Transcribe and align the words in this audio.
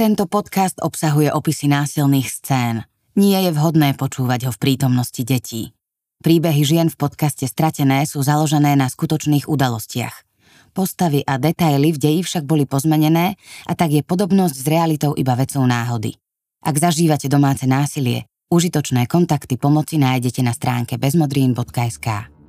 Tento 0.00 0.24
podcast 0.24 0.80
obsahuje 0.80 1.28
opisy 1.28 1.68
násilných 1.68 2.24
scén. 2.24 2.88
Nie 3.20 3.44
je 3.44 3.52
vhodné 3.52 3.92
počúvať 4.00 4.48
ho 4.48 4.52
v 4.56 4.56
prítomnosti 4.56 5.20
detí. 5.20 5.76
Príbehy 6.24 6.64
žien 6.64 6.88
v 6.88 6.96
podcaste 6.96 7.44
Stratené 7.44 8.08
sú 8.08 8.24
založené 8.24 8.80
na 8.80 8.88
skutočných 8.88 9.44
udalostiach. 9.44 10.24
Postavy 10.72 11.20
a 11.28 11.36
detaily 11.36 11.92
v 11.92 12.00
deji 12.00 12.20
však 12.24 12.48
boli 12.48 12.64
pozmenené 12.64 13.36
a 13.68 13.72
tak 13.76 13.92
je 13.92 14.00
podobnosť 14.00 14.56
s 14.56 14.64
realitou 14.72 15.12
iba 15.20 15.36
vecou 15.36 15.68
náhody. 15.68 16.16
Ak 16.64 16.80
zažívate 16.80 17.28
domáce 17.28 17.68
násilie, 17.68 18.24
užitočné 18.48 19.04
kontakty 19.04 19.60
pomoci 19.60 20.00
nájdete 20.00 20.40
na 20.40 20.56
stránke 20.56 20.96
bezmodrín.sk. 20.96 22.39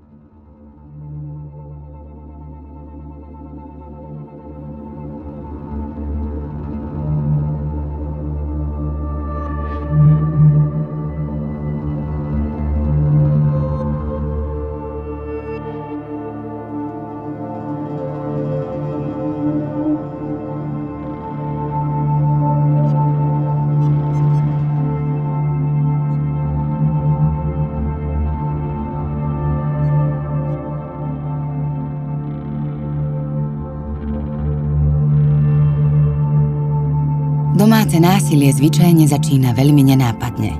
Domáce 37.62 38.02
násilie 38.02 38.50
zvyčajne 38.50 39.06
začína 39.06 39.54
veľmi 39.54 39.86
nenápadne. 39.94 40.58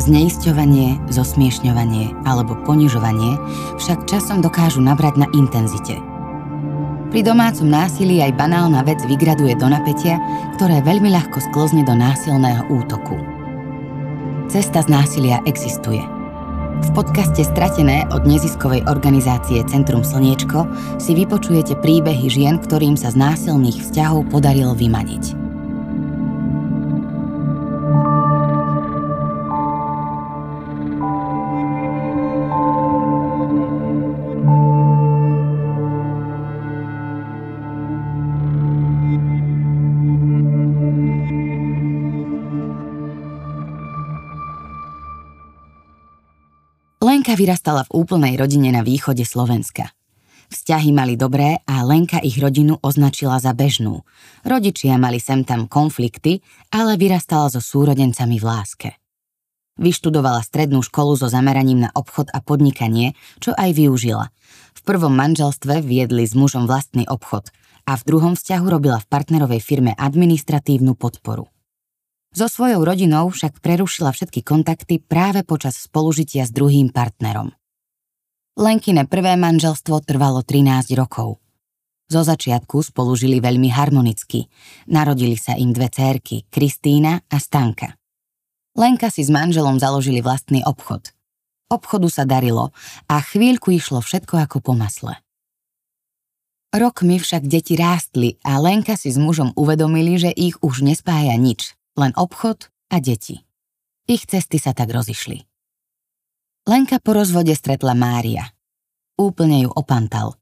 Zneisťovanie, 0.00 0.96
zosmiešňovanie 1.12 2.16
alebo 2.24 2.56
ponižovanie 2.64 3.36
však 3.76 4.08
časom 4.08 4.40
dokážu 4.40 4.80
nabrať 4.80 5.20
na 5.20 5.28
intenzite. 5.36 6.00
Pri 7.12 7.20
domácom 7.20 7.68
násilí 7.68 8.24
aj 8.24 8.40
banálna 8.40 8.80
vec 8.88 9.04
vygraduje 9.04 9.52
do 9.60 9.68
napätia, 9.68 10.16
ktoré 10.56 10.80
veľmi 10.80 11.12
ľahko 11.12 11.44
sklzne 11.52 11.84
do 11.84 11.92
násilného 11.92 12.72
útoku. 12.72 13.20
Cesta 14.48 14.80
z 14.80 14.88
násilia 14.88 15.44
existuje. 15.44 16.00
V 16.80 16.88
podcaste 16.96 17.44
Stratené 17.44 18.08
od 18.16 18.24
neziskovej 18.24 18.80
organizácie 18.88 19.60
Centrum 19.68 20.00
Slniečko 20.00 20.72
si 20.96 21.12
vypočujete 21.12 21.76
príbehy 21.84 22.32
žien, 22.32 22.56
ktorým 22.64 22.96
sa 22.96 23.12
z 23.12 23.20
násilných 23.20 23.84
vzťahov 23.84 24.32
podarilo 24.32 24.72
vymaniť. 24.72 25.43
Lenka 47.24 47.40
vyrastala 47.40 47.88
v 47.88 48.04
úplnej 48.04 48.36
rodine 48.36 48.68
na 48.68 48.84
východe 48.84 49.24
Slovenska. 49.24 49.96
Vzťahy 50.52 50.92
mali 50.92 51.16
dobré 51.16 51.56
a 51.64 51.80
Lenka 51.80 52.20
ich 52.20 52.36
rodinu 52.36 52.76
označila 52.84 53.40
za 53.40 53.56
bežnú. 53.56 54.04
Rodičia 54.44 55.00
mali 55.00 55.16
sem 55.16 55.40
tam 55.40 55.64
konflikty, 55.64 56.44
ale 56.68 57.00
vyrastala 57.00 57.48
so 57.48 57.64
súrodencami 57.64 58.36
v 58.36 58.44
láske. 58.44 58.90
Vyštudovala 59.80 60.44
strednú 60.44 60.84
školu 60.84 61.16
so 61.16 61.32
zameraním 61.32 61.88
na 61.88 61.90
obchod 61.96 62.28
a 62.28 62.44
podnikanie, 62.44 63.16
čo 63.40 63.56
aj 63.56 63.72
využila. 63.72 64.28
V 64.76 64.80
prvom 64.84 65.16
manželstve 65.16 65.80
viedli 65.80 66.28
s 66.28 66.36
mužom 66.36 66.68
vlastný 66.68 67.08
obchod 67.08 67.48
a 67.88 67.96
v 67.96 68.04
druhom 68.04 68.36
vzťahu 68.36 68.68
robila 68.68 69.00
v 69.00 69.08
partnerovej 69.08 69.64
firme 69.64 69.96
administratívnu 69.96 70.92
podporu. 70.92 71.48
So 72.34 72.50
svojou 72.50 72.82
rodinou 72.82 73.30
však 73.30 73.62
prerušila 73.62 74.10
všetky 74.10 74.42
kontakty 74.42 74.98
práve 74.98 75.46
počas 75.46 75.78
spolužitia 75.78 76.42
s 76.42 76.50
druhým 76.50 76.90
partnerom. 76.90 77.54
Lenkine 78.58 79.06
prvé 79.06 79.38
manželstvo 79.38 80.02
trvalo 80.02 80.42
13 80.42 80.98
rokov. 80.98 81.38
Zo 82.10 82.26
začiatku 82.26 82.82
spolu 82.82 83.14
žili 83.14 83.38
veľmi 83.38 83.70
harmonicky. 83.70 84.50
Narodili 84.90 85.38
sa 85.38 85.54
im 85.54 85.70
dve 85.70 85.86
cérky, 85.86 86.42
Kristína 86.50 87.22
a 87.22 87.38
Stanka. 87.38 87.94
Lenka 88.74 89.14
si 89.14 89.22
s 89.22 89.30
manželom 89.30 89.78
založili 89.78 90.18
vlastný 90.18 90.66
obchod. 90.66 91.14
Obchodu 91.70 92.10
sa 92.10 92.26
darilo 92.26 92.74
a 93.06 93.22
chvíľku 93.22 93.70
išlo 93.70 94.02
všetko 94.02 94.42
ako 94.42 94.58
po 94.58 94.74
masle. 94.74 95.22
Rokmi 96.74 97.22
však 97.22 97.46
deti 97.46 97.78
rástli 97.78 98.42
a 98.42 98.58
Lenka 98.58 98.98
si 98.98 99.14
s 99.14 99.18
mužom 99.22 99.54
uvedomili, 99.54 100.18
že 100.18 100.34
ich 100.34 100.58
už 100.58 100.82
nespája 100.82 101.38
nič 101.38 101.78
len 101.98 102.12
obchod 102.14 102.70
a 102.90 103.00
deti. 103.00 103.42
Ich 104.04 104.28
cesty 104.28 104.60
sa 104.60 104.76
tak 104.76 104.92
rozišli. 104.92 105.42
Lenka 106.68 107.00
po 107.00 107.16
rozvode 107.16 107.52
stretla 107.56 107.96
Mária. 107.96 108.52
Úplne 109.16 109.68
ju 109.68 109.70
opantal. 109.72 110.36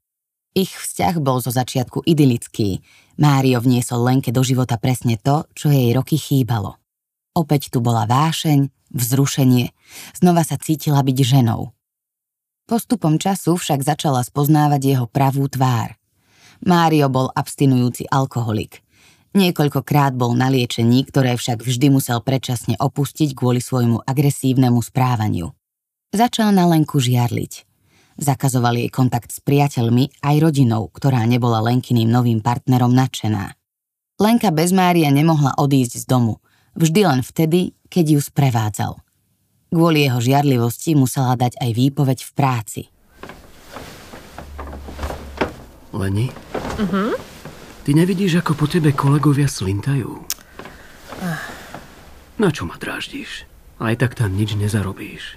Ich 0.53 0.69
vzťah 0.69 1.17
bol 1.17 1.41
zo 1.41 1.49
začiatku 1.49 2.05
idylický. 2.05 2.83
Mário 3.17 3.57
vniesol 3.57 4.05
Lenke 4.05 4.29
do 4.29 4.45
života 4.45 4.77
presne 4.77 5.17
to, 5.17 5.49
čo 5.57 5.73
jej 5.73 5.89
roky 5.97 6.19
chýbalo. 6.19 6.77
Opäť 7.33 7.73
tu 7.73 7.81
bola 7.81 8.05
vášeň, 8.05 8.69
vzrušenie, 8.93 9.73
znova 10.13 10.45
sa 10.45 10.61
cítila 10.61 11.01
byť 11.01 11.17
ženou. 11.25 11.73
Postupom 12.69 13.17
času 13.17 13.57
však 13.57 13.81
začala 13.81 14.21
spoznávať 14.21 14.81
jeho 14.85 15.05
pravú 15.09 15.49
tvár. 15.49 15.97
Mário 16.63 17.09
bol 17.09 17.33
abstinujúci 17.33 18.07
alkoholik. 18.07 18.82
Niekoľkokrát 19.33 20.13
bol 20.13 20.37
na 20.37 20.53
liečení, 20.53 21.01
ktoré 21.09 21.33
však 21.33 21.65
vždy 21.65 21.89
musel 21.89 22.21
predčasne 22.21 22.77
opustiť 22.77 23.33
kvôli 23.33 23.57
svojmu 23.57 24.05
agresívnemu 24.05 24.77
správaniu. 24.77 25.49
Začal 26.13 26.53
na 26.53 26.69
Lenku 26.69 27.01
žiarliť. 27.01 27.65
Zakazoval 28.21 28.77
jej 28.77 28.93
kontakt 28.93 29.33
s 29.33 29.41
priateľmi 29.41 30.21
aj 30.21 30.35
rodinou, 30.37 30.85
ktorá 30.93 31.25
nebola 31.25 31.65
Lenkyným 31.65 32.05
novým 32.05 32.45
partnerom 32.45 32.93
nadšená. 32.93 33.57
Lenka 34.21 34.53
bez 34.53 34.69
Mária 34.69 35.09
nemohla 35.09 35.57
odísť 35.57 35.97
z 35.97 36.05
domu, 36.05 36.37
vždy 36.77 37.01
len 37.09 37.25
vtedy, 37.25 37.73
keď 37.89 38.05
ju 38.13 38.19
sprevádzal. 38.21 39.01
Kvôli 39.73 40.05
jeho 40.05 40.21
žiarlivosti 40.21 40.93
musela 40.93 41.33
dať 41.33 41.57
aj 41.57 41.69
výpoveď 41.73 42.19
v 42.21 42.31
práci. 42.37 42.81
Leni? 45.89 46.29
Uh-huh. 46.77 47.32
Ty 47.83 47.91
nevidíš, 47.91 48.39
ako 48.39 48.55
po 48.55 48.65
tebe 48.71 48.95
kolegovia 48.95 49.51
slintajú? 49.51 50.23
Na 52.39 52.47
čo 52.47 52.63
ma 52.63 52.79
dráždíš? 52.79 53.43
Aj 53.75 53.91
tak 53.99 54.15
tam 54.15 54.39
nič 54.39 54.55
nezarobíš. 54.55 55.35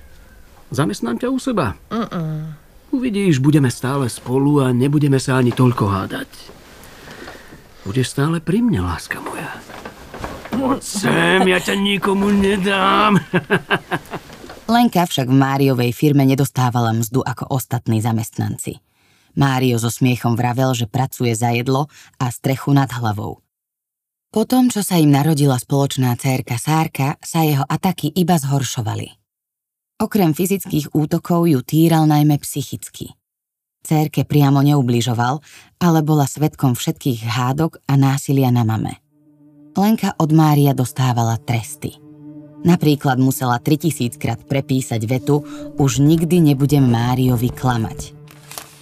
Zamestnám 0.70 1.18
ťa 1.18 1.28
u 1.34 1.38
seba. 1.42 1.74
Uh-uh. 1.90 2.54
Uvidíš, 2.94 3.42
budeme 3.42 3.66
stále 3.66 4.06
spolu 4.06 4.62
a 4.62 4.70
nebudeme 4.70 5.18
sa 5.18 5.42
ani 5.42 5.50
toľko 5.50 5.84
hádať. 5.90 6.30
Budeš 7.82 8.14
stále 8.14 8.38
pri 8.38 8.62
mne, 8.62 8.86
láska 8.86 9.18
moja. 9.18 9.50
Poď 10.54 10.82
sem, 10.86 11.42
ja 11.50 11.58
ťa 11.58 11.74
nikomu 11.74 12.30
nedám. 12.30 13.18
Lenka 14.70 15.02
však 15.02 15.26
v 15.26 15.34
Máriovej 15.34 15.90
firme 15.90 16.22
nedostávala 16.22 16.94
mzdu 16.94 17.26
ako 17.26 17.50
ostatní 17.50 17.98
zamestnanci. 17.98 18.85
Mário 19.36 19.76
so 19.76 19.92
smiechom 19.92 20.34
vravel, 20.34 20.72
že 20.72 20.88
pracuje 20.88 21.36
za 21.36 21.52
jedlo 21.52 21.86
a 22.16 22.32
strechu 22.32 22.72
nad 22.72 22.88
hlavou. 22.88 23.44
Po 24.32 24.42
tom, 24.44 24.68
čo 24.68 24.82
sa 24.84 24.98
im 25.00 25.12
narodila 25.12 25.56
spoločná 25.56 26.12
cérka 26.18 26.58
Sárka, 26.60 27.16
sa 27.22 27.46
jeho 27.46 27.64
ataky 27.64 28.12
iba 28.16 28.36
zhoršovali. 28.36 29.08
Okrem 29.96 30.36
fyzických 30.36 30.92
útokov 30.92 31.48
ju 31.48 31.64
týral 31.64 32.04
najmä 32.04 32.36
psychicky. 32.40 33.16
Cérke 33.80 34.26
priamo 34.26 34.60
neubližoval, 34.60 35.40
ale 35.80 35.98
bola 36.02 36.26
svetkom 36.26 36.74
všetkých 36.76 37.24
hádok 37.24 37.80
a 37.86 37.94
násilia 37.96 38.52
na 38.52 38.66
mame. 38.66 39.00
Lenka 39.76 40.16
od 40.18 40.32
Mária 40.32 40.72
dostávala 40.76 41.36
tresty. 41.40 41.96
Napríklad 42.66 43.20
musela 43.22 43.62
3000 43.62 44.16
krát 44.18 44.40
prepísať 44.42 45.00
vetu 45.06 45.44
Už 45.78 46.02
nikdy 46.02 46.42
nebudem 46.42 46.82
Máriovi 46.82 47.54
klamať. 47.54 48.15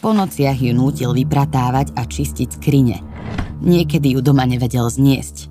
Po 0.05 0.13
nociach 0.13 0.61
ju 0.61 0.77
nútil 0.77 1.17
vypratávať 1.17 1.97
a 1.97 2.05
čistiť 2.05 2.61
skrine. 2.61 3.01
Niekedy 3.65 4.13
ju 4.13 4.21
doma 4.21 4.45
nevedel 4.45 4.85
zniesť. 4.85 5.49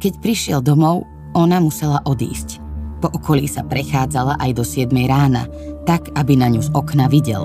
Keď 0.00 0.12
prišiel 0.24 0.64
domov, 0.64 1.04
ona 1.36 1.60
musela 1.60 2.00
odísť. 2.08 2.64
Po 3.04 3.12
okolí 3.12 3.44
sa 3.44 3.60
prechádzala 3.60 4.40
aj 4.40 4.50
do 4.56 4.64
7 4.64 4.88
rána, 5.04 5.44
tak, 5.84 6.08
aby 6.16 6.32
na 6.32 6.48
ňu 6.48 6.64
z 6.64 6.72
okna 6.72 7.12
videl. 7.12 7.44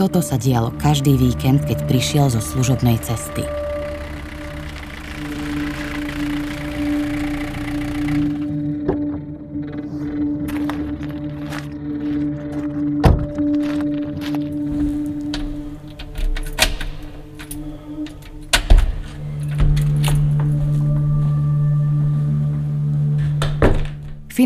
Toto 0.00 0.24
sa 0.24 0.40
dialo 0.40 0.72
každý 0.80 1.20
víkend, 1.20 1.68
keď 1.68 1.84
prišiel 1.84 2.32
zo 2.32 2.40
služobnej 2.40 2.96
cesty. 3.04 3.44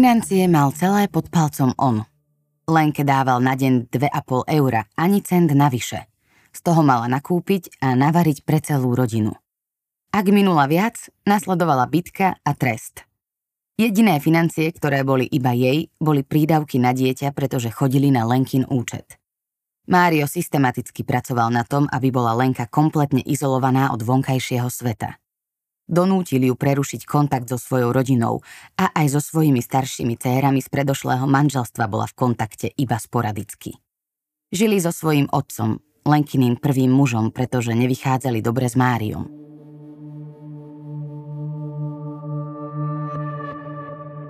Financie 0.09 0.49
mal 0.49 0.73
celé 0.73 1.05
pod 1.13 1.29
palcom 1.29 1.77
on. 1.77 2.01
Lenke 2.65 3.05
dával 3.05 3.45
na 3.45 3.53
deň 3.53 3.93
2,5 3.93 4.49
eura, 4.57 4.89
ani 4.97 5.21
cent 5.21 5.53
navyše. 5.53 6.09
Z 6.49 6.65
toho 6.65 6.81
mala 6.81 7.13
nakúpiť 7.13 7.77
a 7.85 7.93
navariť 7.93 8.41
pre 8.41 8.57
celú 8.57 8.97
rodinu. 8.97 9.37
Ak 10.09 10.33
minula 10.33 10.65
viac, 10.65 10.97
nasledovala 11.29 11.85
bitka 11.93 12.41
a 12.41 12.51
trest. 12.57 13.05
Jediné 13.77 14.17
financie, 14.17 14.73
ktoré 14.73 15.05
boli 15.05 15.29
iba 15.29 15.53
jej, 15.53 15.93
boli 16.01 16.25
prídavky 16.25 16.81
na 16.81 16.97
dieťa, 16.97 17.37
pretože 17.37 17.69
chodili 17.69 18.09
na 18.09 18.25
Lenkin 18.25 18.65
účet. 18.65 19.21
Mário 19.93 20.25
systematicky 20.25 21.05
pracoval 21.05 21.53
na 21.53 21.69
tom, 21.69 21.85
aby 21.85 22.09
bola 22.09 22.33
Lenka 22.33 22.65
kompletne 22.65 23.21
izolovaná 23.29 23.93
od 23.93 24.01
vonkajšieho 24.01 24.73
sveta. 24.73 25.21
Donútili 25.89 26.53
ju 26.53 26.55
prerušiť 26.55 27.09
kontakt 27.09 27.49
so 27.49 27.57
svojou 27.57 27.97
rodinou 27.97 28.45
a 28.77 28.93
aj 28.93 29.17
so 29.17 29.21
svojimi 29.25 29.65
staršími 29.65 30.21
cérami 30.21 30.61
z 30.61 30.69
predošlého 30.69 31.25
manželstva 31.25 31.89
bola 31.89 32.05
v 32.05 32.15
kontakte 32.15 32.69
iba 32.77 33.01
sporadicky. 33.01 33.81
Žili 34.53 34.85
so 34.85 34.93
svojím 34.93 35.33
otcom, 35.33 35.81
Lenkiným 36.05 36.61
prvým 36.61 36.93
mužom, 36.93 37.33
pretože 37.33 37.73
nevychádzali 37.73 38.41
dobre 38.45 38.69
s 38.69 38.77
Máriom. 38.77 39.48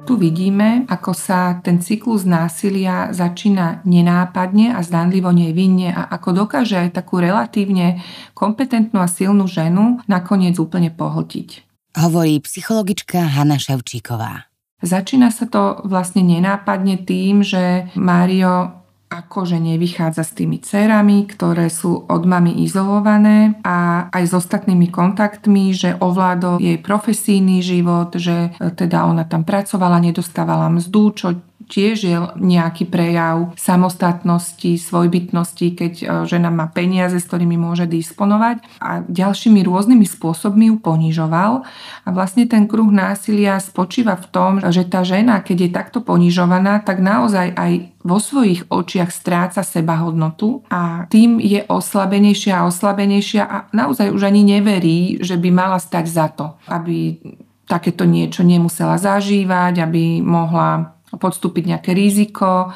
Tu 0.09 0.17
vidíme, 0.17 0.89
ako 0.89 1.13
sa 1.13 1.61
ten 1.61 1.85
cyklus 1.85 2.25
násilia 2.25 3.13
začína 3.13 3.85
nenápadne 3.85 4.73
a 4.73 4.81
zdanlivo 4.81 5.29
nevinne 5.37 5.93
a 5.93 6.09
ako 6.09 6.49
dokáže 6.49 6.81
aj 6.81 6.97
takú 6.97 7.21
relatívne 7.21 8.01
kompetentnú 8.33 9.05
a 9.05 9.09
silnú 9.13 9.45
ženu 9.45 10.01
nakoniec 10.09 10.57
úplne 10.57 10.89
pohltiť. 10.89 11.61
Hovorí 11.93 12.41
psychologička 12.41 13.21
Hanna 13.21 13.61
Ševčíková. 13.61 14.49
Začína 14.81 15.29
sa 15.29 15.45
to 15.45 15.85
vlastne 15.85 16.25
nenápadne 16.25 17.05
tým, 17.05 17.45
že 17.45 17.93
Mário 17.93 18.78
akože 19.09 19.57
nevychádza 19.57 20.21
s 20.21 20.37
tými 20.37 20.61
cerami, 20.61 21.25
ktoré 21.25 21.73
sú 21.73 22.05
od 22.05 22.23
mamy 22.29 22.61
izolované 22.61 23.57
a 23.65 24.09
aj 24.13 24.25
s 24.29 24.33
ostatnými 24.37 24.93
kontaktmi, 24.93 25.73
že 25.73 25.97
ovládol 25.97 26.61
jej 26.61 26.77
profesijný 26.77 27.65
život, 27.65 28.13
že 28.21 28.53
e, 28.53 28.69
teda 28.77 29.09
ona 29.09 29.25
tam 29.25 29.49
pracovala, 29.49 30.05
nedostávala 30.05 30.69
mzdu, 30.69 31.03
čo 31.17 31.27
tiež 31.69 31.97
je 32.01 32.17
nejaký 32.41 32.89
prejav 32.89 33.53
samostatnosti, 33.55 34.81
svojbytnosti, 34.81 35.67
keď 35.77 35.93
e, 36.01 36.05
žena 36.25 36.49
má 36.49 36.73
peniaze, 36.73 37.21
s 37.21 37.29
ktorými 37.29 37.61
môže 37.61 37.85
disponovať 37.85 38.65
a 38.81 39.05
ďalšími 39.05 39.61
rôznymi 39.63 40.09
spôsobmi 40.09 40.73
ju 40.73 40.77
ponižoval. 40.81 41.63
A 42.05 42.09
vlastne 42.09 42.49
ten 42.49 42.65
kruh 42.65 42.89
násilia 42.89 43.61
spočíva 43.61 44.17
v 44.17 44.27
tom, 44.33 44.53
že 44.65 44.89
tá 44.89 45.05
žena, 45.05 45.45
keď 45.45 45.69
je 45.69 45.71
takto 45.71 45.99
ponižovaná, 46.01 46.81
tak 46.81 47.05
naozaj 47.05 47.53
aj 47.53 47.73
vo 48.01 48.17
svojich 48.17 48.73
očiach 48.73 49.13
stráca 49.13 49.61
seba 49.61 50.01
hodnotu 50.01 50.65
a 50.73 51.05
tým 51.13 51.37
je 51.37 51.61
oslabenejšia 51.69 52.65
a 52.65 52.67
oslabenejšia 52.71 53.43
a 53.45 53.57
naozaj 53.77 54.09
už 54.09 54.33
ani 54.33 54.43
neverí, 54.47 55.21
že 55.21 55.37
by 55.37 55.49
mala 55.53 55.77
stať 55.77 56.05
za 56.09 56.27
to, 56.33 56.57
aby 56.73 57.21
takéto 57.69 58.09
niečo 58.09 58.41
nemusela 58.41 58.97
zažívať, 58.97 59.85
aby 59.85 60.25
mohla 60.25 60.98
podstúpiť 61.19 61.65
nejaké 61.75 61.91
riziko 61.93 62.71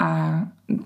a 0.00 0.10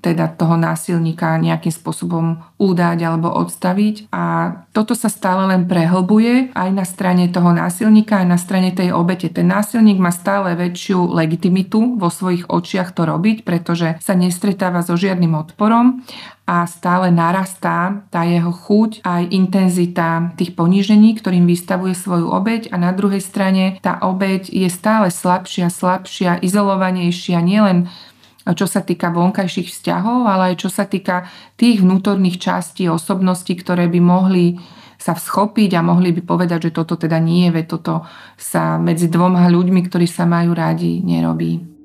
teda 0.01 0.33
toho 0.35 0.57
násilníka 0.57 1.39
nejakým 1.39 1.73
spôsobom 1.73 2.43
udať 2.57 2.99
alebo 3.05 3.31
odstaviť. 3.33 4.11
A 4.11 4.55
toto 4.73 4.97
sa 4.97 5.13
stále 5.13 5.47
len 5.51 5.69
prehlbuje 5.69 6.57
aj 6.57 6.71
na 6.73 6.85
strane 6.89 7.29
toho 7.29 7.53
násilníka, 7.53 8.23
aj 8.25 8.29
na 8.29 8.39
strane 8.41 8.73
tej 8.73 8.93
obete. 8.93 9.29
Ten 9.29 9.51
násilník 9.51 10.01
má 10.01 10.11
stále 10.11 10.57
väčšiu 10.57 11.13
legitimitu 11.13 11.99
vo 12.01 12.09
svojich 12.09 12.49
očiach 12.49 12.93
to 12.97 13.07
robiť, 13.07 13.45
pretože 13.47 14.01
sa 14.03 14.15
nestretáva 14.17 14.81
so 14.83 14.97
žiadnym 14.97 15.37
odporom 15.37 16.03
a 16.47 16.63
stále 16.71 17.11
narastá 17.11 18.07
tá 18.09 18.23
jeho 18.23 18.55
chuť 18.55 19.03
aj 19.03 19.23
intenzita 19.35 20.31
tých 20.39 20.55
ponížení, 20.55 21.19
ktorým 21.19 21.43
vystavuje 21.43 21.93
svoju 21.93 22.31
obeď 22.31 22.71
a 22.71 22.79
na 22.79 22.95
druhej 22.95 23.19
strane 23.19 23.83
tá 23.83 23.99
obeď 23.99 24.47
je 24.55 24.71
stále 24.71 25.11
slabšia, 25.11 25.67
slabšia, 25.75 26.39
izolovanejšia 26.47 27.43
nielen 27.43 27.91
čo 28.55 28.71
sa 28.71 28.85
týka 28.85 29.11
vonkajších 29.11 29.75
vzťahov, 29.75 30.29
ale 30.29 30.55
aj 30.55 30.57
čo 30.63 30.71
sa 30.71 30.87
týka 30.87 31.27
tých 31.59 31.83
vnútorných 31.83 32.39
častí 32.39 32.87
osobnosti, 32.87 33.51
ktoré 33.51 33.91
by 33.91 33.99
mohli 33.99 34.61
sa 34.97 35.13
всchopiť 35.13 35.77
a 35.77 35.85
mohli 35.85 36.15
by 36.15 36.23
povedať, 36.25 36.71
že 36.71 36.75
toto 36.75 36.97
teda 36.97 37.21
nie 37.21 37.51
je, 37.51 37.63
toto 37.67 38.07
sa 38.39 38.79
medzi 38.79 39.11
dvoma 39.11 39.45
ľuďmi, 39.51 39.81
ktorí 39.87 40.07
sa 40.09 40.25
majú 40.25 40.57
rádi, 40.57 41.05
nerobí. 41.05 41.77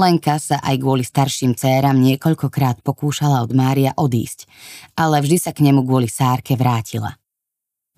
Lenka 0.00 0.40
sa 0.40 0.64
aj 0.64 0.80
kvôli 0.80 1.04
starším 1.04 1.52
céram 1.52 2.00
niekoľkokrát 2.00 2.80
pokúšala 2.80 3.44
od 3.44 3.52
Mária 3.52 3.92
odísť, 3.92 4.48
ale 4.96 5.20
vždy 5.20 5.36
sa 5.36 5.52
k 5.52 5.60
nemu 5.60 5.84
kvôli 5.84 6.08
Sárke 6.08 6.56
vrátila. 6.56 7.19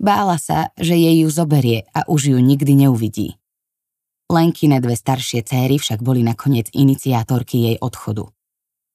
Bála 0.01 0.41
sa, 0.41 0.73
že 0.75 0.97
jej 0.97 1.23
ju 1.23 1.29
zoberie 1.29 1.85
a 1.93 2.05
už 2.09 2.35
ju 2.35 2.39
nikdy 2.39 2.87
neuvidí. 2.87 3.37
Lenkine 4.31 4.81
dve 4.81 4.97
staršie 4.97 5.45
céry 5.45 5.77
však 5.77 6.01
boli 6.01 6.25
nakoniec 6.25 6.71
iniciátorky 6.73 7.69
jej 7.69 7.77
odchodu. 7.77 8.25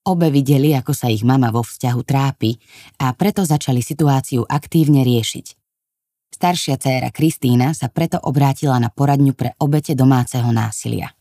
Obe 0.09 0.33
videli, 0.33 0.73
ako 0.73 0.97
sa 0.97 1.13
ich 1.13 1.21
mama 1.21 1.53
vo 1.53 1.61
vzťahu 1.61 2.01
trápi 2.03 2.57
a 3.05 3.13
preto 3.13 3.45
začali 3.45 3.85
situáciu 3.85 4.43
aktívne 4.49 5.05
riešiť. 5.05 5.47
Staršia 6.33 6.77
dcéra 6.81 7.11
Kristína 7.15 7.73
sa 7.77 7.93
preto 7.93 8.19
obrátila 8.19 8.81
na 8.81 8.91
poradňu 8.93 9.33
pre 9.37 9.55
obete 9.61 9.93
domáceho 9.95 10.49
násilia. 10.51 11.13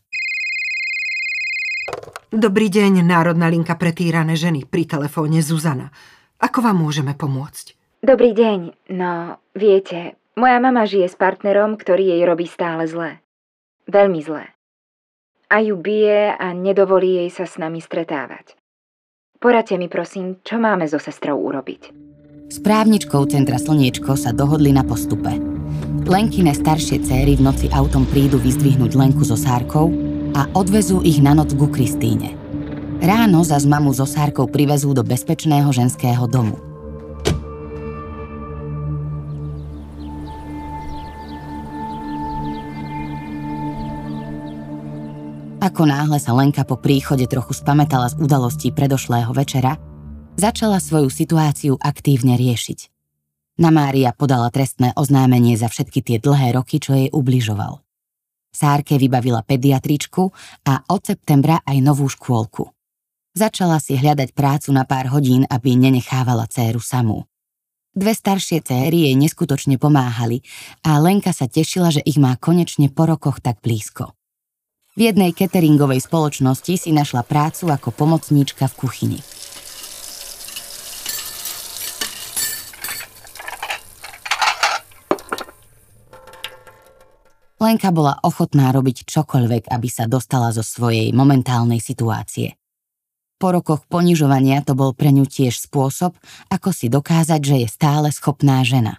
Dobrý 2.28 2.68
deň, 2.68 3.08
Národná 3.08 3.48
linka 3.48 3.80
pre 3.80 3.96
týrané 3.96 4.36
ženy, 4.36 4.68
pri 4.68 4.84
telefóne 4.84 5.40
Zuzana. 5.40 5.96
Ako 6.44 6.60
vám 6.60 6.84
môžeme 6.84 7.16
pomôcť? 7.16 7.77
Dobrý 7.98 8.38
deň. 8.38 8.94
No, 8.94 9.42
viete, 9.58 10.22
moja 10.38 10.62
mama 10.62 10.86
žije 10.86 11.10
s 11.10 11.18
partnerom, 11.18 11.82
ktorý 11.82 12.14
jej 12.14 12.22
robí 12.30 12.46
stále 12.46 12.86
zlé. 12.86 13.26
Veľmi 13.90 14.22
zlé. 14.22 14.54
A 15.50 15.66
ju 15.66 15.74
bije 15.82 16.30
a 16.38 16.54
nedovolí 16.54 17.26
jej 17.26 17.30
sa 17.34 17.50
s 17.50 17.58
nami 17.58 17.82
stretávať. 17.82 18.54
Poradte 19.42 19.82
mi 19.82 19.90
prosím, 19.90 20.38
čo 20.46 20.62
máme 20.62 20.86
so 20.86 21.02
sestrou 21.02 21.42
urobiť. 21.42 21.90
S 22.54 22.62
právničkou 22.62 23.26
Centra 23.34 23.58
Slniečko 23.58 24.14
sa 24.14 24.30
dohodli 24.30 24.70
na 24.70 24.86
postupe. 24.86 25.34
Lenkine 26.06 26.54
staršie 26.54 27.02
céry 27.02 27.34
v 27.34 27.50
noci 27.50 27.66
autom 27.74 28.06
prídu 28.06 28.38
vyzdvihnúť 28.38 28.94
Lenku 28.94 29.26
so 29.26 29.34
Sárkou 29.34 29.90
a 30.38 30.46
odvezú 30.54 31.02
ich 31.02 31.18
na 31.18 31.34
noc 31.34 31.58
ku 31.58 31.66
Kristíne. 31.66 32.38
Ráno 33.02 33.42
za 33.42 33.58
mamu 33.66 33.90
so 33.90 34.06
Sárkou 34.06 34.46
privezú 34.46 34.94
do 34.94 35.02
bezpečného 35.02 35.74
ženského 35.74 36.30
domu. 36.30 36.67
Ako 45.68 45.84
náhle 45.84 46.16
sa 46.16 46.32
Lenka 46.32 46.64
po 46.64 46.80
príchode 46.80 47.28
trochu 47.28 47.52
spametala 47.52 48.08
z 48.08 48.16
udalostí 48.24 48.72
predošlého 48.72 49.36
večera, 49.36 49.76
začala 50.40 50.80
svoju 50.80 51.12
situáciu 51.12 51.76
aktívne 51.76 52.40
riešiť. 52.40 52.88
Na 53.60 53.68
Mária 53.68 54.16
podala 54.16 54.48
trestné 54.48 54.96
oznámenie 54.96 55.60
za 55.60 55.68
všetky 55.68 56.00
tie 56.00 56.18
dlhé 56.24 56.56
roky, 56.56 56.80
čo 56.80 56.96
jej 56.96 57.12
ubližoval. 57.12 57.84
Sárke 58.48 58.96
vybavila 58.96 59.44
pediatričku 59.44 60.32
a 60.72 60.88
od 60.88 61.04
septembra 61.04 61.60
aj 61.68 61.84
novú 61.84 62.08
škôlku. 62.08 62.72
Začala 63.36 63.84
si 63.84 64.00
hľadať 64.00 64.32
prácu 64.32 64.72
na 64.72 64.88
pár 64.88 65.12
hodín, 65.12 65.44
aby 65.52 65.76
nenechávala 65.76 66.48
céru 66.48 66.80
samú. 66.80 67.28
Dve 67.92 68.16
staršie 68.16 68.64
céry 68.64 69.12
jej 69.12 69.16
neskutočne 69.20 69.76
pomáhali 69.76 70.40
a 70.88 70.96
Lenka 70.96 71.36
sa 71.36 71.52
tešila, 71.52 71.92
že 71.92 72.00
ich 72.08 72.16
má 72.16 72.40
konečne 72.40 72.88
po 72.88 73.04
rokoch 73.04 73.44
tak 73.44 73.60
blízko. 73.60 74.17
V 74.98 75.06
jednej 75.06 75.30
cateringovej 75.30 76.10
spoločnosti 76.10 76.74
si 76.74 76.90
našla 76.90 77.22
prácu 77.22 77.70
ako 77.70 77.94
pomocníčka 77.94 78.66
v 78.66 78.76
kuchyni. 78.82 79.20
Lenka 87.62 87.94
bola 87.94 88.18
ochotná 88.26 88.74
robiť 88.74 89.06
čokoľvek, 89.06 89.70
aby 89.70 89.86
sa 89.86 90.10
dostala 90.10 90.50
zo 90.50 90.66
svojej 90.66 91.14
momentálnej 91.14 91.78
situácie. 91.78 92.58
Po 93.38 93.54
rokoch 93.54 93.86
ponižovania 93.86 94.66
to 94.66 94.74
bol 94.74 94.98
pre 94.98 95.14
ňu 95.14 95.30
tiež 95.30 95.62
spôsob, 95.62 96.18
ako 96.50 96.74
si 96.74 96.90
dokázať, 96.90 97.42
že 97.46 97.56
je 97.62 97.68
stále 97.70 98.10
schopná 98.10 98.66
žena. 98.66 98.98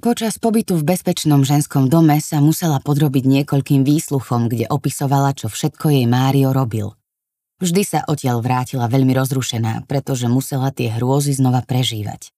Počas 0.00 0.40
pobytu 0.40 0.80
v 0.80 0.96
bezpečnom 0.96 1.44
ženskom 1.44 1.92
dome 1.92 2.24
sa 2.24 2.40
musela 2.40 2.80
podrobiť 2.80 3.20
niekoľkým 3.20 3.84
výsluchom, 3.84 4.48
kde 4.48 4.64
opisovala, 4.64 5.36
čo 5.36 5.52
všetko 5.52 5.92
jej 5.92 6.08
Mário 6.08 6.56
robil. 6.56 6.96
Vždy 7.60 7.84
sa 7.84 8.00
odtiaľ 8.08 8.40
vrátila 8.40 8.88
veľmi 8.88 9.12
rozrušená, 9.12 9.84
pretože 9.84 10.24
musela 10.24 10.72
tie 10.72 10.88
hrôzy 10.88 11.36
znova 11.36 11.60
prežívať. 11.68 12.32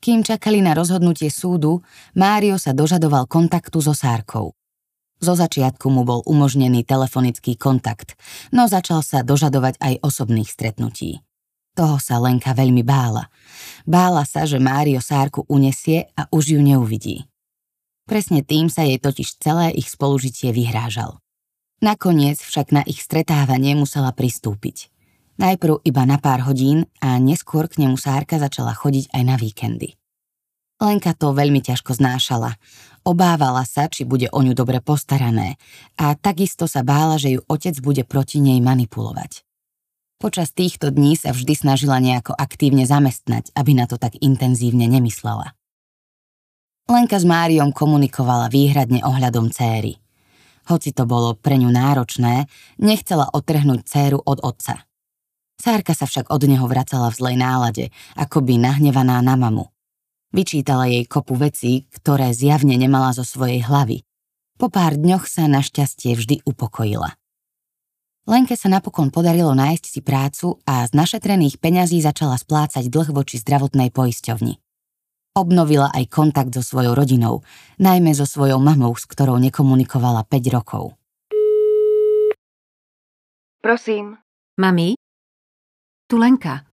Kým 0.00 0.24
čakali 0.24 0.64
na 0.64 0.72
rozhodnutie 0.72 1.28
súdu, 1.28 1.84
Mário 2.16 2.56
sa 2.56 2.72
dožadoval 2.72 3.28
kontaktu 3.28 3.84
so 3.84 3.92
Sárkou. 3.92 4.56
Zo 5.20 5.36
začiatku 5.36 5.92
mu 5.92 6.08
bol 6.08 6.24
umožnený 6.24 6.88
telefonický 6.88 7.60
kontakt, 7.60 8.16
no 8.48 8.64
začal 8.64 9.04
sa 9.04 9.20
dožadovať 9.20 9.76
aj 9.76 10.00
osobných 10.00 10.48
stretnutí. 10.48 11.20
Toho 11.78 12.02
sa 12.02 12.18
Lenka 12.18 12.58
veľmi 12.58 12.82
bála. 12.82 13.30
Bála 13.86 14.26
sa, 14.26 14.42
že 14.42 14.58
Mário 14.58 14.98
Sárku 14.98 15.46
unesie 15.46 16.10
a 16.18 16.26
už 16.34 16.58
ju 16.58 16.60
neuvidí. 16.60 17.30
Presne 18.02 18.42
tým 18.42 18.66
sa 18.66 18.82
jej 18.82 18.98
totiž 18.98 19.38
celé 19.38 19.70
ich 19.78 19.86
spolužitie 19.86 20.50
vyhrážal. 20.50 21.22
Nakoniec 21.78 22.42
však 22.42 22.74
na 22.74 22.82
ich 22.82 22.98
stretávanie 22.98 23.78
musela 23.78 24.10
pristúpiť. 24.10 24.90
Najprv 25.38 25.86
iba 25.86 26.02
na 26.02 26.18
pár 26.18 26.42
hodín 26.50 26.90
a 26.98 27.14
neskôr 27.22 27.70
k 27.70 27.86
nemu 27.86 27.94
Sárka 27.94 28.42
začala 28.42 28.74
chodiť 28.74 29.14
aj 29.14 29.22
na 29.22 29.38
víkendy. 29.38 29.94
Lenka 30.82 31.14
to 31.14 31.30
veľmi 31.30 31.62
ťažko 31.62 31.94
znášala. 31.94 32.58
Obávala 33.06 33.62
sa, 33.62 33.86
či 33.86 34.02
bude 34.02 34.26
o 34.34 34.42
ňu 34.42 34.50
dobre 34.50 34.82
postarané 34.82 35.62
a 35.94 36.18
takisto 36.18 36.66
sa 36.66 36.82
bála, 36.82 37.22
že 37.22 37.38
ju 37.38 37.40
otec 37.46 37.78
bude 37.78 38.02
proti 38.02 38.42
nej 38.42 38.58
manipulovať. 38.58 39.47
Počas 40.18 40.50
týchto 40.50 40.90
dní 40.90 41.14
sa 41.14 41.30
vždy 41.30 41.54
snažila 41.54 42.02
nejako 42.02 42.34
aktívne 42.34 42.82
zamestnať, 42.82 43.54
aby 43.54 43.70
na 43.78 43.86
to 43.86 44.02
tak 44.02 44.18
intenzívne 44.18 44.90
nemyslela. 44.90 45.54
Lenka 46.90 47.22
s 47.22 47.22
Máriom 47.22 47.70
komunikovala 47.70 48.50
výhradne 48.50 48.98
ohľadom 49.06 49.54
céry. 49.54 50.02
Hoci 50.66 50.90
to 50.90 51.06
bolo 51.06 51.38
pre 51.38 51.54
ňu 51.54 51.70
náročné, 51.70 52.50
nechcela 52.82 53.30
otrhnúť 53.30 53.86
céru 53.86 54.18
od 54.18 54.42
otca. 54.42 54.90
Sárka 55.54 55.94
sa 55.94 56.10
však 56.10 56.34
od 56.34 56.42
neho 56.50 56.66
vracala 56.66 57.14
v 57.14 57.18
zlej 57.22 57.36
nálade, 57.38 57.84
akoby 58.18 58.58
nahnevaná 58.58 59.22
na 59.22 59.38
mamu. 59.38 59.70
Vyčítala 60.34 60.90
jej 60.90 61.06
kopu 61.06 61.38
vecí, 61.38 61.86
ktoré 61.94 62.34
zjavne 62.34 62.74
nemala 62.74 63.14
zo 63.14 63.22
svojej 63.22 63.62
hlavy. 63.62 64.02
Po 64.58 64.66
pár 64.66 64.98
dňoch 64.98 65.30
sa 65.30 65.46
našťastie 65.46 66.18
vždy 66.18 66.42
upokojila. 66.42 67.14
Lenke 68.28 68.60
sa 68.60 68.68
napokon 68.68 69.08
podarilo 69.08 69.56
nájsť 69.56 69.84
si 69.88 70.04
prácu 70.04 70.60
a 70.68 70.84
z 70.84 70.92
našetrených 70.92 71.56
peňazí 71.56 72.04
začala 72.04 72.36
splácať 72.36 72.84
dlh 72.92 73.08
voči 73.16 73.40
zdravotnej 73.40 73.88
poisťovni. 73.88 74.60
Obnovila 75.32 75.88
aj 75.96 76.12
kontakt 76.12 76.52
so 76.52 76.60
svojou 76.60 76.92
rodinou, 76.92 77.40
najmä 77.80 78.12
so 78.12 78.28
svojou 78.28 78.60
mamou, 78.60 78.92
s 78.92 79.08
ktorou 79.08 79.40
nekomunikovala 79.40 80.28
5 80.28 80.44
rokov. 80.52 80.92
Prosím. 83.64 84.20
Mami? 84.60 84.92
Tu 86.04 86.14
Lenka. 86.20 86.67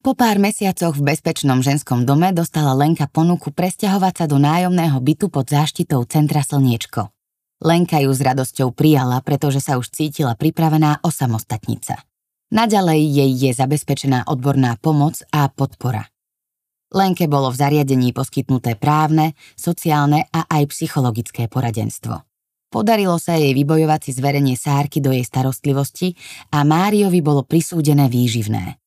Po 0.00 0.16
pár 0.16 0.40
mesiacoch 0.40 0.96
v 0.96 1.12
bezpečnom 1.12 1.60
ženskom 1.60 2.08
dome 2.08 2.32
dostala 2.32 2.72
Lenka 2.72 3.04
ponuku 3.04 3.52
presťahovať 3.52 4.14
sa 4.16 4.24
do 4.24 4.40
nájomného 4.40 4.96
bytu 4.96 5.28
pod 5.28 5.44
záštitou 5.52 6.08
Centra 6.08 6.40
Slniečko. 6.40 7.12
Lenka 7.60 8.00
ju 8.00 8.08
s 8.08 8.24
radosťou 8.24 8.72
prijala, 8.72 9.20
pretože 9.20 9.60
sa 9.60 9.76
už 9.76 9.92
cítila 9.92 10.32
pripravená 10.40 11.04
osamostatniť 11.04 11.80
sa. 11.84 12.00
Naďalej 12.48 12.96
jej 13.12 13.32
je 13.44 13.50
zabezpečená 13.52 14.24
odborná 14.24 14.80
pomoc 14.80 15.20
a 15.36 15.52
podpora. 15.52 16.08
Lenke 16.96 17.28
bolo 17.28 17.52
v 17.52 17.60
zariadení 17.60 18.16
poskytnuté 18.16 18.80
právne, 18.80 19.36
sociálne 19.52 20.32
a 20.32 20.48
aj 20.48 20.72
psychologické 20.72 21.44
poradenstvo. 21.44 22.24
Podarilo 22.72 23.20
sa 23.20 23.36
jej 23.36 23.52
vybojovať 23.52 24.00
si 24.00 24.10
zverenie 24.16 24.56
Sárky 24.56 25.04
do 25.04 25.12
jej 25.12 25.28
starostlivosti 25.28 26.16
a 26.56 26.64
Máriovi 26.64 27.20
bolo 27.20 27.44
prisúdené 27.44 28.08
výživné. 28.08 28.79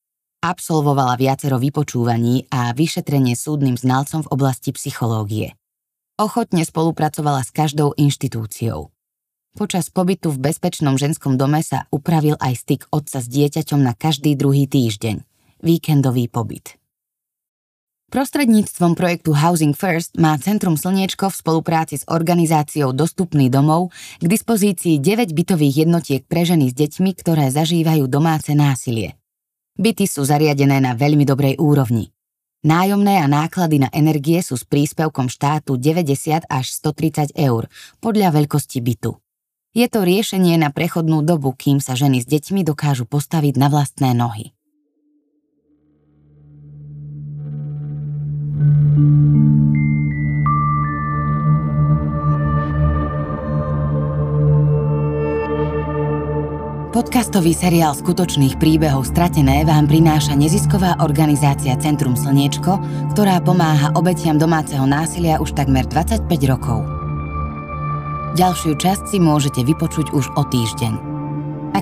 Absolvovala 0.44 1.16
viacero 1.16 1.56
vypočúvaní 1.56 2.52
a 2.52 2.76
vyšetrenie 2.76 3.32
súdnym 3.32 3.80
znalcom 3.80 4.28
v 4.28 4.32
oblasti 4.36 4.76
psychológie. 4.76 5.56
Ochotne 6.20 6.68
spolupracovala 6.68 7.48
s 7.48 7.56
každou 7.56 7.96
inštitúciou. 7.96 8.92
Počas 9.56 9.88
pobytu 9.88 10.36
v 10.36 10.52
bezpečnom 10.52 11.00
ženskom 11.00 11.40
dome 11.40 11.64
sa 11.64 11.88
upravil 11.96 12.36
aj 12.44 12.60
styk 12.60 12.82
otca 12.92 13.24
s 13.24 13.28
dieťaťom 13.32 13.88
na 13.88 13.96
každý 13.96 14.36
druhý 14.36 14.68
týždeň. 14.68 15.24
Víkendový 15.64 16.28
pobyt. 16.28 16.76
Prostredníctvom 18.12 19.00
projektu 19.00 19.32
Housing 19.32 19.72
First 19.72 20.20
má 20.20 20.36
Centrum 20.44 20.76
Slniečko 20.76 21.32
v 21.32 21.40
spolupráci 21.40 22.04
s 22.04 22.06
organizáciou 22.12 22.92
Dostupný 22.92 23.48
domov 23.48 23.96
k 24.20 24.28
dispozícii 24.28 25.00
9 25.00 25.32
bytových 25.32 25.88
jednotiek 25.88 26.22
pre 26.28 26.44
ženy 26.44 26.68
s 26.68 26.76
deťmi, 26.76 27.16
ktoré 27.16 27.48
zažívajú 27.48 28.12
domáce 28.12 28.52
násilie. 28.52 29.16
Byty 29.74 30.06
sú 30.06 30.22
zariadené 30.22 30.78
na 30.78 30.94
veľmi 30.94 31.26
dobrej 31.26 31.58
úrovni. 31.58 32.14
Nájomné 32.62 33.20
a 33.20 33.28
náklady 33.28 33.82
na 33.82 33.90
energie 33.90 34.40
sú 34.40 34.54
s 34.56 34.64
príspevkom 34.64 35.28
štátu 35.28 35.82
90 35.82 36.46
až 36.46 36.66
130 36.78 37.34
eur 37.34 37.68
podľa 37.98 38.38
veľkosti 38.38 38.80
bytu. 38.80 39.18
Je 39.74 39.90
to 39.90 40.06
riešenie 40.06 40.62
na 40.62 40.70
prechodnú 40.70 41.26
dobu, 41.26 41.58
kým 41.58 41.82
sa 41.82 41.98
ženy 41.98 42.22
s 42.22 42.30
deťmi 42.30 42.62
dokážu 42.62 43.10
postaviť 43.10 43.58
na 43.58 43.68
vlastné 43.74 44.14
nohy. 44.14 44.54
Podcastový 56.94 57.58
seriál 57.58 57.98
skutočných 57.98 58.62
príbehov 58.62 59.10
Stratené 59.10 59.66
vám 59.66 59.90
prináša 59.90 60.38
nezisková 60.38 61.02
organizácia 61.02 61.74
Centrum 61.82 62.14
Slniečko, 62.14 62.78
ktorá 63.18 63.42
pomáha 63.42 63.90
obetiam 63.98 64.38
domáceho 64.38 64.86
násilia 64.86 65.42
už 65.42 65.58
takmer 65.58 65.90
25 65.90 66.30
rokov. 66.46 66.86
Ďalšiu 68.38 68.78
časť 68.78 69.10
si 69.10 69.18
môžete 69.18 69.66
vypočuť 69.66 70.14
už 70.14 70.38
o 70.38 70.46
týždeň. 70.46 71.13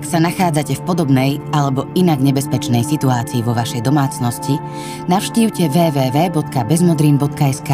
Ak 0.01 0.10
sa 0.10 0.17
nachádzate 0.17 0.81
v 0.81 0.86
podobnej 0.89 1.38
alebo 1.53 1.86
inak 1.93 2.25
nebezpečnej 2.25 2.81
situácii 2.81 3.46
vo 3.46 3.53
vašej 3.53 3.86
domácnosti, 3.86 4.58
navštívte 5.05 5.70
www.bezmodrin.sk 5.70 7.72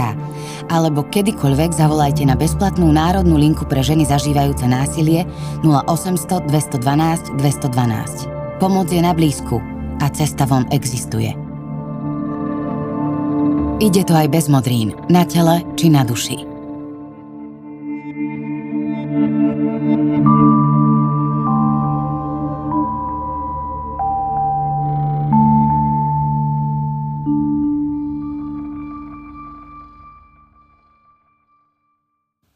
alebo 0.68 1.08
kedykoľvek 1.08 1.72
zavolajte 1.72 2.28
na 2.28 2.36
bezplatnú 2.36 2.92
národnú 2.92 3.40
linku 3.40 3.64
pre 3.64 3.80
ženy 3.80 4.04
zažívajúce 4.04 4.68
násilie 4.68 5.24
0800 5.64 6.52
212 6.52 7.40
212. 7.40 8.60
Pomoc 8.60 8.92
je 8.92 9.00
na 9.00 9.16
blízku 9.16 9.64
a 10.04 10.12
cesta 10.12 10.44
von 10.44 10.68
existuje. 10.76 11.32
Ide 13.80 14.04
to 14.04 14.12
aj 14.12 14.28
bez 14.28 14.52
modrín, 14.52 14.92
na 15.08 15.24
tele 15.24 15.64
či 15.80 15.88
na 15.88 16.04
duši. 16.04 16.57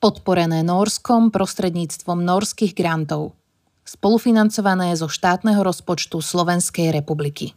Podporené 0.01 0.65
Norskom 0.65 1.29
prostredníctvom 1.29 2.25
norských 2.25 2.73
grantov, 2.73 3.37
spolufinancované 3.85 4.97
zo 4.97 5.05
štátneho 5.05 5.61
rozpočtu 5.61 6.25
Slovenskej 6.25 6.89
republiky. 6.89 7.53